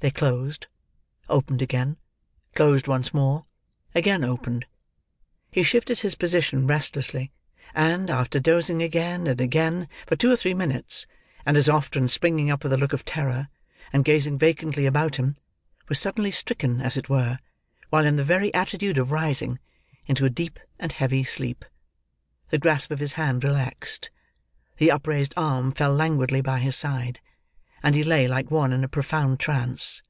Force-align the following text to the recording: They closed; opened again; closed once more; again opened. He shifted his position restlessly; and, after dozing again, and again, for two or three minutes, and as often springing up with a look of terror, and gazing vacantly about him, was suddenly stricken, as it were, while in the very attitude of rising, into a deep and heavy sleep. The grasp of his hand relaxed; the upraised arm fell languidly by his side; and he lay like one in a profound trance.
They 0.00 0.10
closed; 0.10 0.66
opened 1.26 1.62
again; 1.62 1.96
closed 2.54 2.86
once 2.86 3.14
more; 3.14 3.46
again 3.94 4.24
opened. 4.24 4.66
He 5.50 5.62
shifted 5.62 6.00
his 6.00 6.14
position 6.14 6.66
restlessly; 6.66 7.32
and, 7.74 8.10
after 8.10 8.38
dozing 8.38 8.82
again, 8.82 9.26
and 9.26 9.40
again, 9.40 9.88
for 10.06 10.14
two 10.14 10.30
or 10.30 10.36
three 10.36 10.52
minutes, 10.52 11.06
and 11.46 11.56
as 11.56 11.66
often 11.66 12.08
springing 12.08 12.50
up 12.50 12.62
with 12.62 12.74
a 12.74 12.76
look 12.76 12.92
of 12.92 13.06
terror, 13.06 13.48
and 13.90 14.04
gazing 14.04 14.38
vacantly 14.38 14.84
about 14.84 15.16
him, 15.16 15.34
was 15.88 15.98
suddenly 15.98 16.30
stricken, 16.30 16.82
as 16.82 16.98
it 16.98 17.08
were, 17.08 17.38
while 17.88 18.04
in 18.04 18.16
the 18.16 18.22
very 18.22 18.52
attitude 18.52 18.98
of 18.98 19.10
rising, 19.10 19.58
into 20.04 20.26
a 20.26 20.30
deep 20.30 20.60
and 20.78 20.92
heavy 20.92 21.24
sleep. 21.24 21.64
The 22.50 22.58
grasp 22.58 22.90
of 22.90 23.00
his 23.00 23.14
hand 23.14 23.42
relaxed; 23.42 24.10
the 24.76 24.90
upraised 24.90 25.32
arm 25.38 25.72
fell 25.72 25.94
languidly 25.94 26.42
by 26.42 26.58
his 26.58 26.76
side; 26.76 27.18
and 27.82 27.94
he 27.94 28.02
lay 28.02 28.26
like 28.26 28.50
one 28.50 28.72
in 28.72 28.82
a 28.82 28.88
profound 28.88 29.38
trance. 29.38 30.02